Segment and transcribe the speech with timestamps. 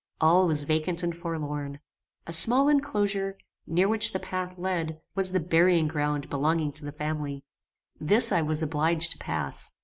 [0.19, 1.77] All was vacant and forlorn.
[2.25, 6.91] A small enclosure, near which the path led, was the burying ground belonging to the
[6.91, 7.43] family.
[7.99, 9.73] This I was obliged to pass.